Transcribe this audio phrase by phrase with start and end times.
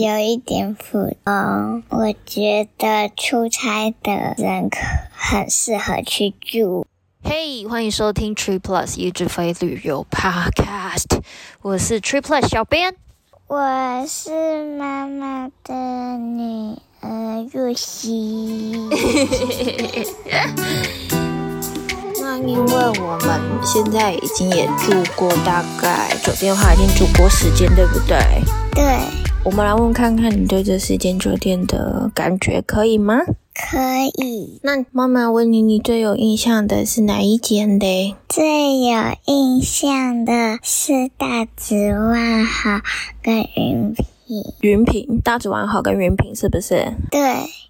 [0.00, 1.82] 有一点普通。
[1.88, 4.78] 我觉得出差的人可
[5.10, 6.86] 很适合去住。
[7.22, 11.20] 嘿，hey, 欢迎收听 Trip Plus 一直飞旅游 Podcast，
[11.62, 12.94] 我是 Trip Plus 小编，
[13.46, 15.74] 我是妈妈的
[16.18, 18.72] 女儿若曦。
[22.20, 28.18] 那因为我们现在已经也住过大概酒店的话，已经住过时间，对不对？
[29.46, 29.50] 对。
[29.50, 33.20] 我们来问看看你对这四间酒店的感觉可以吗？
[33.54, 33.78] 可
[34.18, 34.58] 以。
[34.62, 38.14] 那妈妈问你，你最有印象的是哪一间的？
[38.28, 42.80] 最有印象的是大直万豪
[43.22, 44.04] 跟云品。
[44.60, 46.92] 云品，大直万豪跟云品是不是？
[47.10, 47.20] 对。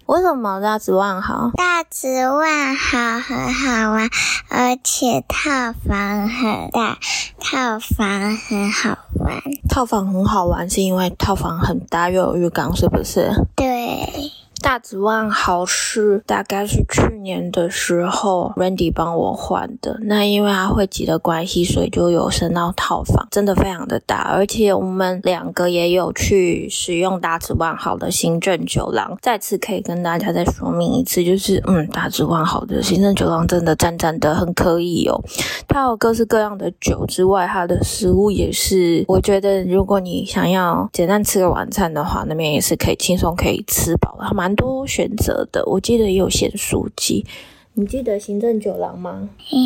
[0.07, 1.51] 为什么大直万豪？
[1.53, 4.09] 大直万豪很好玩，
[4.47, 6.97] 而且套房很大，
[7.41, 9.43] 套房很好玩。
[9.67, 13.33] 套房很好玩是因为套房很大又有浴缸，是不是？
[13.57, 14.31] 对。
[14.61, 19.97] 大直万豪是大概是去年的时候，Randy 帮我换的。
[20.01, 24.17] 那因为他会籍的关系，所以就有升到套房，真的非常的大。
[24.33, 29.17] 而且我们两个也有去使用大直万豪的行政酒廊。
[29.21, 35.21] 再次可以跟大家再说明一次，就是嗯，大直万豪的行政酒廊真的赞赞的很可以哦。
[35.67, 44.46] 它有各式各样的酒之外，它的食物也是，我觉得如果你想要简单吃个晚餐的话，那边也是可以轻松可以吃饱的。
[44.47, 47.25] 蛮多选择的，我记得也有咸酥鸡。
[47.73, 49.27] 你记得行政酒廊吗？
[49.51, 49.59] 嗯，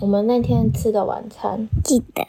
[0.00, 2.22] 我们那天吃的晚餐记得。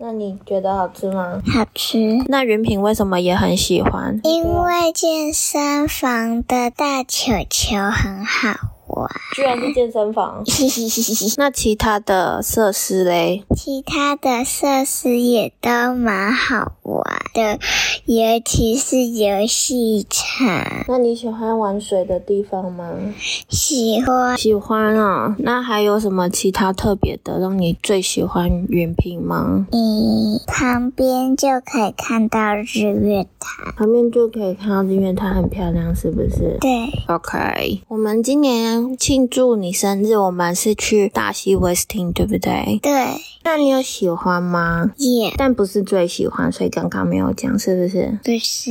[0.00, 1.42] 那你觉得好吃吗？
[1.46, 2.24] 好吃。
[2.28, 4.18] 那云品为什么也很喜欢？
[4.24, 8.70] 因为健身房的大球球很好。
[8.88, 10.42] 哇，居然是健身房！
[11.38, 13.44] 那其他的设施嘞？
[13.56, 17.04] 其他的设施也都蛮好玩
[17.34, 17.58] 的，
[18.06, 20.84] 尤其是游戏场。
[20.88, 22.90] 那你喜欢玩水的地方吗？
[23.48, 25.36] 喜欢，喜欢啊！
[25.38, 29.66] 那还有什么其他特别的让你最喜欢云品吗？
[29.72, 36.58] 嗯，旁边就可以看到日月潭，旁边就可以看到日月潭，很漂亮，是不是？
[36.60, 36.70] 对。
[37.08, 38.96] OK，我们今年。
[38.98, 42.78] 庆祝你生日，我们是去大溪 Westin，对不对？
[42.82, 42.92] 对。
[43.44, 44.90] 那你有喜欢吗？
[44.98, 48.18] 耶.但不是最喜欢，所以刚刚没有讲，是不是？
[48.22, 48.70] 不是。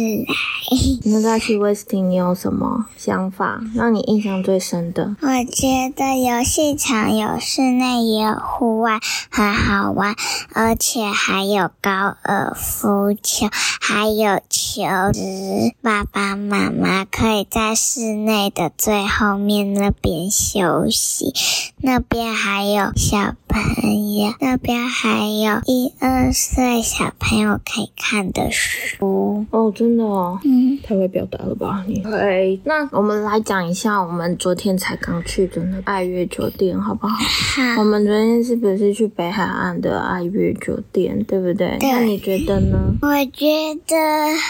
[1.06, 5.16] 那大溪 Westin 你有什么想法，让你印象最深的？
[5.22, 9.00] 我觉得游戏场有室内也有户外，
[9.30, 10.16] 很好玩，
[10.54, 13.48] 而且还有高尔夫球，
[13.82, 14.84] 还有球
[15.14, 15.76] 池。
[15.82, 21.34] 爸爸妈妈可以在室内的最后面那边休息，
[21.78, 24.34] 那边还有小朋友。
[24.40, 32.00] 那边还有一二岁小朋友可以看的书哦，真的哦，嗯，太会表达了吧你？
[32.04, 37.16] 对，那我们来讲一下我们昨天才刚去的那爱悦酒店，好不好？
[37.16, 37.82] 好。
[37.82, 41.78] 我们昨天是不是去北海岸的爱悦酒店，对不对？
[41.80, 41.92] 对。
[41.92, 42.78] 那你觉得呢？
[43.02, 43.48] 我觉
[43.88, 43.96] 得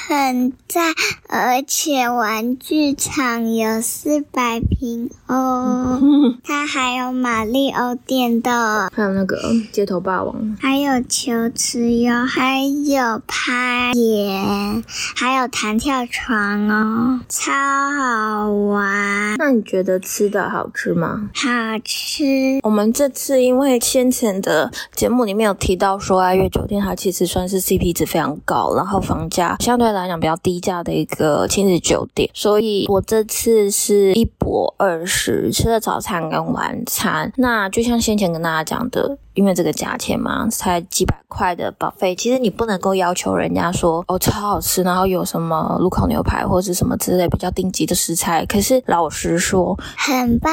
[0.07, 0.93] 很赞，
[1.29, 9.39] 而且玩具场有四百平哦，嗯、 它还有马里欧店的，还有那个
[9.71, 10.00] 街头。
[10.01, 14.83] 霸王，还有球池哟，还有攀岩，
[15.15, 19.35] 还有弹跳床哦，超好玩。
[19.37, 21.29] 那你觉得吃的好吃吗？
[21.33, 21.47] 好
[21.85, 22.23] 吃。
[22.63, 37.31] 我们这次因为先前的节目里面有提到说，爱悦酒店它其实算是 CP 值非常高，然后房价相对来讲比较低价的一个亲子酒店，所以我这次是一博二十，吃了早餐跟晚餐。
[37.37, 39.17] 那就像先前跟大家讲的。
[39.33, 48.45] 因为这个价钱嘛，才几百块的 buffet，其实你不能够要求人家说哦超好吃，然后有什么入口牛排或者是什么之类比较顶级的食材。
[48.45, 50.51] 可是老实说，很棒，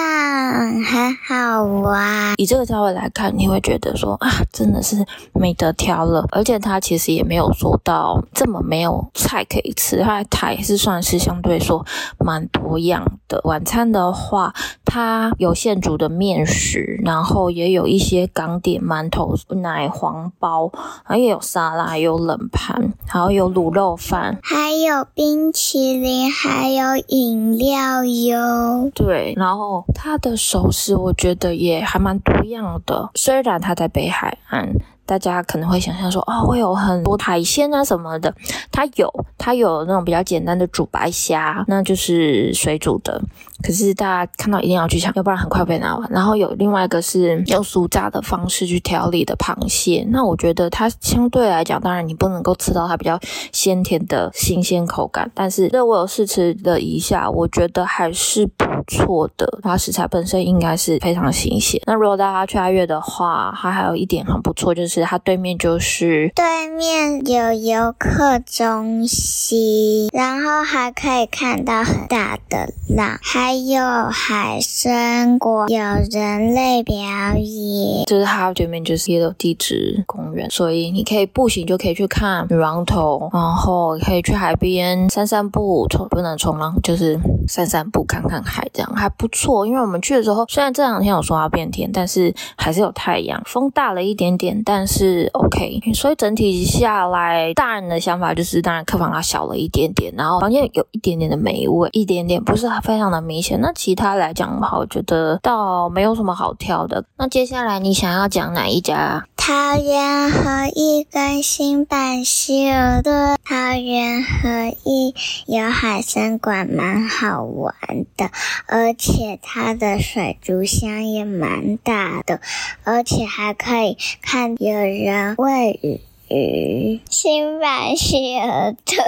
[0.85, 2.35] 很好玩。
[2.37, 6.25] 以这个价位来看，你会觉得说啊，真的是没得挑了。
[6.31, 11.85] 而且它其实也没有做到这么没有菜可以吃，它它也是算是相对说
[12.19, 13.41] 蛮多样的。
[13.45, 14.55] 晚餐的话，
[14.85, 20.71] 它有现煮的面食，然后也有一些港点馒头、奶黄包，
[21.05, 28.91] 还有沙拉，有冷盘，还有有卤肉饭，还有冰淇淋，还有饮料哟。
[28.95, 33.11] 对，然后它的熟食我觉得也还蛮多样的。
[33.15, 34.75] 虽然它在北海岸，
[35.09, 38.33] 大家可能会想象说，哦，会有很多海鲜啊什么的。
[38.71, 43.19] 它有，它有那种比较简单的煮白虾，那就是水煮的。
[43.63, 46.07] 可是大家看到一定要去抢，要不然很快被拿完。
[46.13, 53.19] 然后有另外一个是用酥炸的方式去调理的螃蟹，那我觉得它相对来讲，当然你不能够吃到它比较
[53.51, 59.59] 鲜甜的新鲜口感，但是这我有试吃了一下，我觉得还是不错的。
[59.63, 61.81] 它食材本身应该是非常新鲜。
[61.87, 73.81] 那如果大家去阿月的话，它还有一点很不错，就是它对面就是对面有游客中心，然后还可以看到很大的浪，还有
[74.11, 75.79] 海参果，有
[76.11, 76.97] 人类表
[77.37, 78.05] 演。
[78.07, 89.67] 就是它对面就是也有地质公园，所以你可以步行就可以去看女王头，然后可以去海边散散步，冲不能冲浪，就是散散步看看海，这样还不错。
[89.67, 95.81] 因为我们去的时候，虽然这两天有说要变天，但是还是有太阳，风大了一点点，但是 OK。
[95.95, 103.61] 所以整体下来，大人的想法就是，当然客房它小了一点点，然后房间有一点点的霉味，一点点不是非常的明显。
[103.61, 107.05] 那其他来讲的话，我觉得倒没有什么好挑的。
[107.19, 109.27] 那接下来你想要讲哪一家？
[109.37, 113.37] 桃园合一跟新板希尔顿。
[113.45, 115.15] 桃园合一
[115.47, 117.75] 有海参馆，蛮好玩
[118.17, 118.31] 的，
[118.67, 122.41] 而且它的水族箱也蛮大的，
[122.85, 126.01] 而且还可以看有人问雨。
[126.31, 127.01] 鱼。
[127.11, 128.99] 新版希尔顿。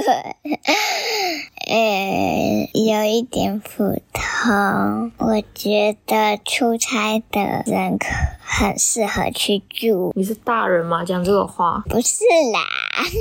[1.68, 8.06] 呃，有一点普通，我觉得出差的人可
[8.42, 10.12] 很适合去住。
[10.16, 11.04] 你是大人吗？
[11.04, 11.84] 讲这个话？
[11.88, 12.60] 不是啦，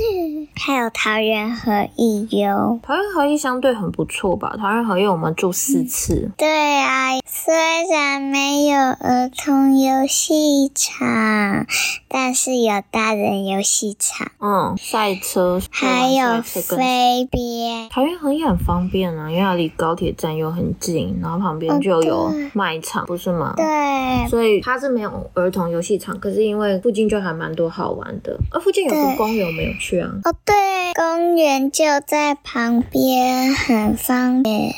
[0.56, 2.80] 还有桃园合一哟。
[2.82, 4.56] 桃园和义相对很不错吧？
[4.58, 6.30] 桃园和义我们住四次。
[6.30, 6.48] 嗯、对
[6.80, 7.54] 啊，虽
[7.88, 11.66] 然没有儿童游戏场，
[12.08, 14.26] 但是有大人游戏场。
[14.40, 17.88] 嗯，赛车，还有飞边。
[17.90, 18.40] 桃园合一。
[18.40, 23.52] 也很方便啊，因为它离高铁站又很近，然后旁边就有卖场，不是吗？
[23.54, 28.34] 对，所以它是没有儿童游戏场，可是因为附近就还蛮多好玩的。
[28.50, 30.10] 啊附近有个公园没有去啊？
[30.24, 30.54] 哦，对，
[30.94, 34.72] 公园就在旁边，很方便，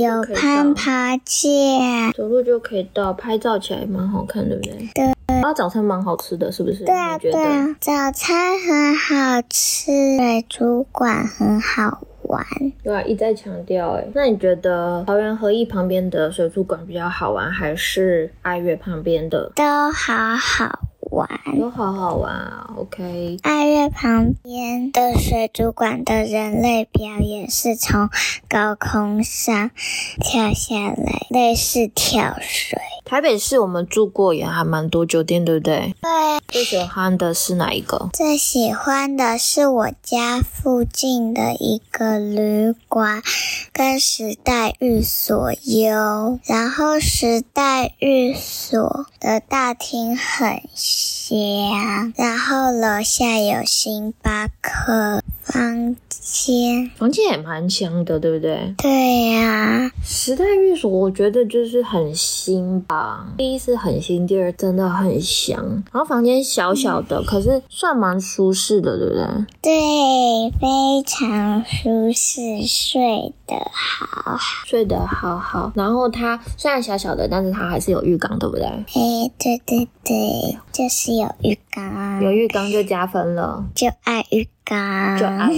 [0.00, 4.88] 有攀爬架，走路就可以到，拍照起来蛮好看，对不对？
[4.94, 5.15] 对。
[5.46, 6.84] 啊，早餐蛮好吃的，是不是？
[6.84, 12.44] 对啊，对啊，早餐很好吃，水族馆很好玩。
[12.82, 14.04] 对啊，一再强调哎。
[14.12, 19.52] 那你觉得桃园和义旁边的水族馆比较好玩，还是爱乐旁边的？
[19.54, 19.62] 都
[19.92, 20.80] 好好
[21.16, 21.28] 玩，
[21.58, 22.74] 都好好玩啊。
[22.76, 28.10] OK，爱乐旁边的水族馆的人类表演是从
[28.48, 29.70] 高空上
[30.20, 32.78] 跳下来，类似跳水。
[33.06, 35.94] 台北市我们住过也还蛮多酒店，对不对？
[36.02, 36.10] 对。
[36.48, 38.08] 最喜欢的是哪一个？
[38.12, 43.22] 最喜欢的是我家附近的一个旅馆，
[43.72, 46.38] 跟时代寓所有。
[46.44, 50.62] 然后时代寓所的大厅很
[51.28, 55.24] 家，然后楼下有星巴克。
[55.56, 58.74] 房间，房间也蛮香的，对不对？
[58.76, 59.90] 对呀、啊。
[60.04, 63.26] 时代寓所，我觉得就是很新吧。
[63.38, 65.56] 第一是很新，第二真的很香。
[65.92, 69.26] 然后房间小小的，嗯、可是算蛮舒适的，对不对？
[69.62, 74.36] 对，非常舒适，睡得好，
[74.66, 75.72] 睡得好好。
[75.74, 78.66] 然后它虽然小小的，但是它还是有浴缸，对不对？
[78.66, 84.48] 哎，对对对，就是有浴缸，有浴缸就加分了，就爱浴。
[84.66, 85.48] 嘎，就爱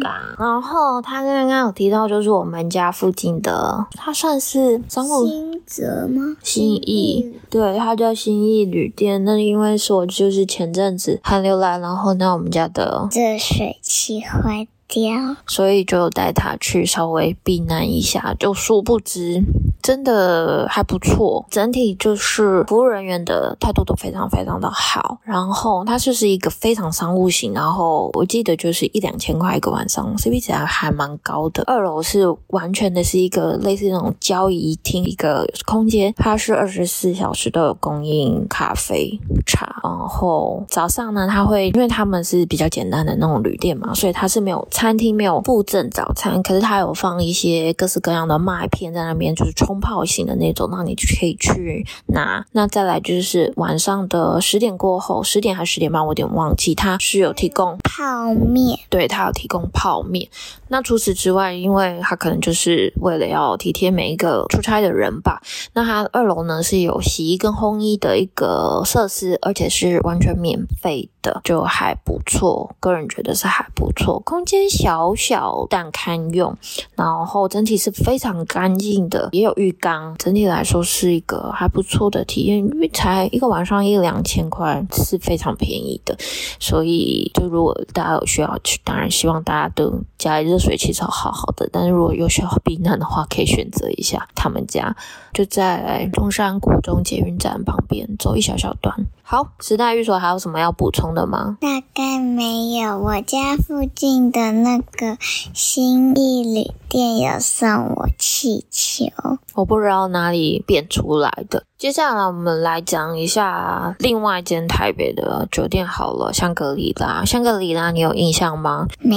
[0.00, 0.36] 嘎。
[0.38, 6.36] 然后他刚刚有提到，就是我们家附近的，他算是商务新泽吗？
[6.42, 9.24] 新义，对，他叫新义旅店。
[9.24, 19.42] 那因为说就是前阵子寒流来，然后那我们家的热水器坏掉，所以就带他去稍微避难一下，就殊不知。
[19.80, 25.18] 真的还不错，整体就是服务人员的态度都非常非常的好。
[25.22, 31.62] 然后它就是一个非常商务型，然后我记得就是一两千块一个晚上，CP 值还还蛮高的。
[31.66, 39.80] 二楼是完全的是一个类似那种交谊厅一个空间，它是二十四小时都有供应咖啡茶。
[39.82, 49.78] 然后早上呢，他会因为他们是比较简单的那种旅店嘛，所以他是没有餐厅没有附赠早餐，可是它有放一些各式各样的麦片在那边，就是冲。
[49.80, 52.44] 泡型的那种，那你就可以去拿。
[52.52, 56.74] 那再来就是晚上的十点过后，十点还是十点半，我有点忘记。
[56.74, 60.28] 它是有提供泡面，对，它有提供泡面。
[60.66, 65.40] 那除此之外，因为它可能就是为了要体贴每一个出差的人吧。
[65.72, 72.74] 那它二楼呢是有洗衣跟烘衣的一个设施，而且是完全免费的，就还不错。
[72.80, 76.56] 个人觉得是还不错，空间小小但堪用，
[76.94, 82.58] 然后整体是非常干净的，也有浴缸，整体来说是一个还不错的体验。
[82.58, 86.16] 因为才一个晚上一两千块是非常便宜的，
[86.58, 91.68] 所以就如果大家有需要去，当然希望大家都家里热水器是好好的。
[91.72, 94.94] 但是如果有需要避难的话，可以选择一下他们家，
[95.32, 98.94] 就在中山国中捷运站旁边，走一小小段。
[99.22, 101.58] 好，时代寓所还有什么要补充的吗？
[101.60, 102.96] 大概没有。
[102.98, 105.18] 我家附近的那个
[105.52, 109.06] 新义旅店有送我气球，
[109.54, 111.64] 我不知道哪里变出来的。
[111.76, 117.24] 接下来我们来讲一下另外一间台北的酒店好了，香格里拉。
[117.24, 118.86] 香格里拉，你有印象吗？
[119.00, 119.16] 没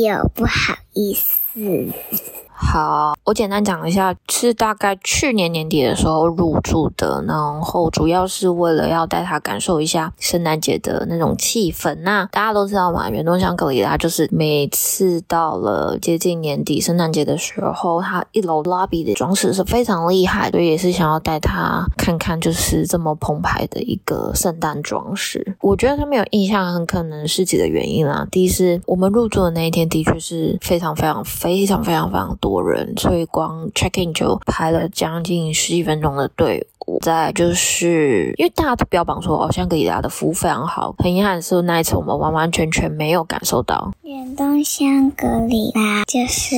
[0.00, 1.40] 有，不好意思。
[2.54, 11.94] 好，我简单讲一下，是大概去年年底的时候入住的，然后主要是为了要带他感受一下圣诞节的那种气氛。
[12.02, 25.56] 那大家都知道嘛，远东香格里拉就是每次到了接近年底圣诞节的时候，它一楼 lobby 的装饰是非常厉害，所以也是想要带他看看，就是这么澎湃的一个圣诞装饰。
[25.60, 28.26] 我觉得他没有印象，很可能是几个原因啦。
[28.30, 32.62] 第一是我们入住的那一天的确是非常非常非常非常非常多。
[32.62, 36.98] 人，所光 check in 就排了将近十几分钟的队伍。
[37.00, 43.92] 再来就是因为大家都标榜说哦，香格里拉的服务非常好，很遗憾的是那一次我们完完全全没有感受到。
[44.02, 46.56] 远东香格里拉就是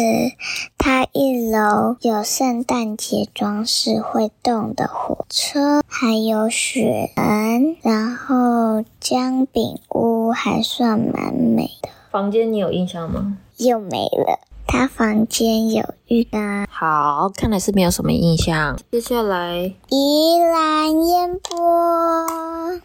[0.79, 11.91] 它一楼有圣诞节装饰会动的火车，还有雪人，然后姜饼屋还算蛮美的。
[12.11, 13.37] 房间你有印象吗？
[13.59, 14.41] 又没了。
[14.67, 16.67] 他房间有浴缸。
[16.71, 18.77] 好，看来是没有什么印象。
[18.91, 22.27] 接下来，宜兰烟波，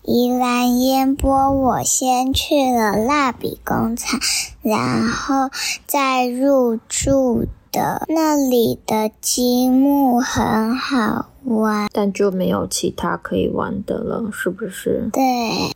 [0.04, 4.20] 宜兰烟波，我先去了蜡笔工厂，
[4.62, 5.50] 然后
[5.88, 7.46] 再入住
[7.80, 8.04] 的。
[8.10, 15.10] 那里的积木很好玩，但就没有其他可以玩的了，是不是？
[15.14, 15.24] 对，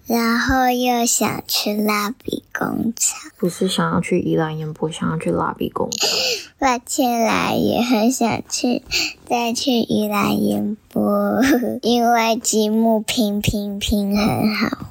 [0.05, 6.09] 然后又想去蜡笔工厂，不是想要去宜兰烟波，想要去蜡笔工厂。
[6.59, 8.83] 抱歉啦，也很想去，
[9.25, 11.41] 再去宜兰烟波，
[11.81, 14.89] 因为积木拼拼拼很好。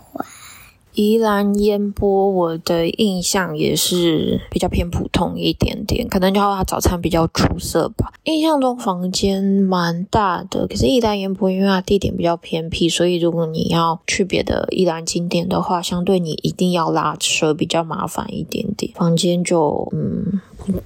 [0.94, 8.12] 宜兰烟波，我的印象也是比较偏普通一点点，可能就它早餐比较出色吧。
[8.24, 18.92] 印象中房间蛮大的，可是宜兰烟波因为它地点比较偏僻，所以如果你要去别的宜兰景点的话，相对你一定要拉车，比较麻烦一点点。
[18.94, 20.40] 房间就嗯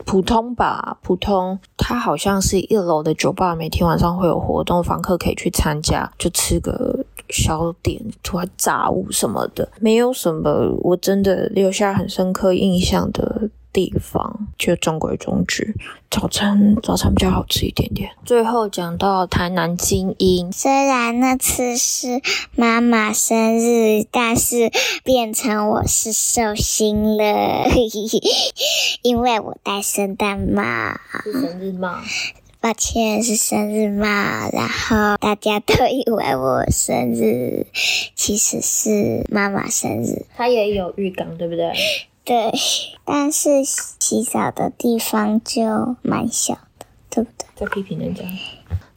[0.05, 1.59] 普通吧，普通。
[1.77, 7.05] 它好像是一楼的酒吧，每天晚上会有活动，房客可以去参加，就吃个。
[7.29, 15.75] 小点、突然炸物什么的，没有什么我真的留下很深刻印象的地方，就中规中矩。
[16.09, 18.11] 早餐早餐比较好吃一点点。
[18.25, 22.23] 最后讲到台南精英，虽然那次是
[22.55, 24.71] 妈妈生日，但是
[25.05, 27.69] 变成我是寿星了，
[29.03, 30.63] 因为我戴圣诞帽。
[31.25, 31.97] 是生日帽。
[32.67, 37.65] 抱歉，是生日嘛，然后大家都以为我生日，
[38.17, 40.27] 其实是妈妈生日。
[40.37, 41.73] 她也有浴缸，对不对？
[42.25, 42.53] 对，
[43.05, 47.47] 但是洗澡的地方就蛮小的，对不对？
[47.55, 48.25] 在批评人家。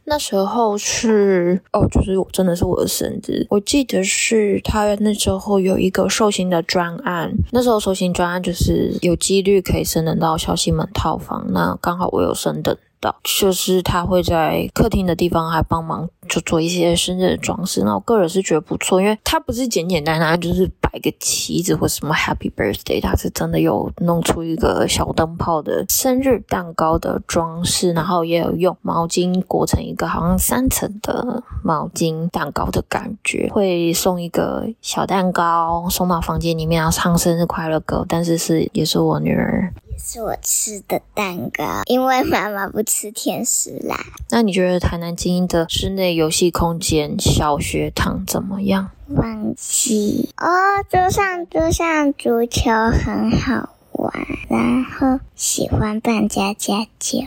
[0.02, 12.76] 那时候是哦，就是真的是我的生日，我记得是他那时候有一个寿星的专案，那时候寿星专案就是有几率可以升等到小西门套房，那刚好我有升等。
[13.22, 39.72] 就是他会在客厅的地方还帮忙就做一些生日的装饰，那我个人是觉得不错，因为他不是简简单单就是摆个旗子或什么 Happy Birthday，他是真的有弄出一个小灯泡的生日蛋糕的装饰，然后也有用毛巾裹成一个好像三层的毛巾蛋糕的感觉，会送一个小蛋糕送到房间里面，然后唱生日快乐歌，但是是也是我女儿。
[40.02, 43.96] 是我吃的蛋糕，因为妈妈不吃甜食啦。
[44.30, 48.90] 那你觉得台南精英的室内游戏空间、小学堂怎么样？
[49.08, 50.48] 忘记哦，
[50.88, 54.12] 桌上桌上足球很好玩，
[54.48, 57.20] 然后喜欢扮家家酒。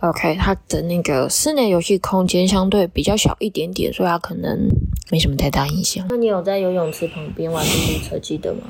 [0.00, 4.68] OK，它的那个室内游戏空间相对比较小一点点，所以它可能
[5.10, 6.06] 没什么太大影响。
[6.10, 8.60] 那你有在游泳池旁边玩嘟嘟车记得吗？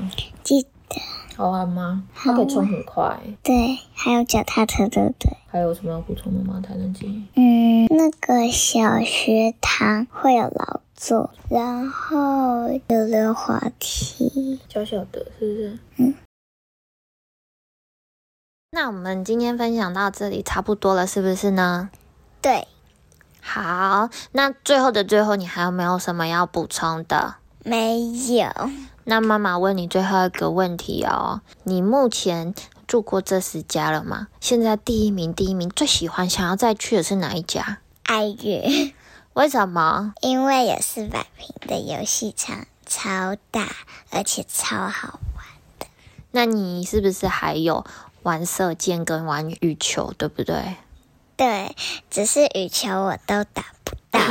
[0.44, 0.68] 记得。
[1.38, 2.02] 好玩吗？
[2.16, 3.16] 它可以冲很快。
[3.44, 5.36] 对，还有脚踏车，对不对？
[5.46, 6.60] 还有什么要补充的吗？
[6.60, 7.86] 台南晶英？
[7.86, 15.78] 嗯，那个小学堂会有老座，然后有溜滑梯，小小的，是不是？
[15.98, 16.14] 嗯。
[18.72, 21.90] 那我们今天分享到这里差不多了，是不是呢？
[22.42, 22.66] 对。
[23.40, 27.36] 好，那最后的最后，你还有没有什么要补充的？
[27.68, 28.50] 没有。
[29.04, 32.54] 那妈妈问你最后一个问题哦，你目前
[32.86, 34.28] 住过这十家了吗？
[34.40, 37.78] 现在第一名，第一名最喜欢、想要再去的是哪一家？
[38.02, 38.94] 爱乐。
[39.34, 40.14] 为什么？
[40.20, 43.68] 因为有四百平的游戏场，超大，
[44.10, 45.44] 而且超好玩
[45.78, 45.86] 的。
[46.32, 47.84] 那你是不是还有
[48.22, 50.76] 玩射箭跟玩羽球，对不对？
[51.38, 51.74] 对，
[52.10, 54.18] 只是羽球我都打不到。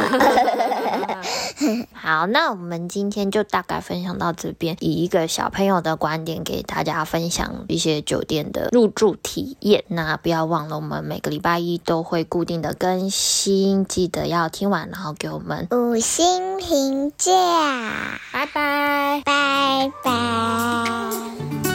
[1.93, 9.85] 好，那我们今天就大概分享到这边，以一个小朋友的观点给大家分享一些酒店的入住体验。
[9.87, 17.31] 那不要忘了，我们每个礼拜一都会固定的更新，记得要听完，然后给我们五星评价。
[18.33, 21.66] 拜拜，拜拜。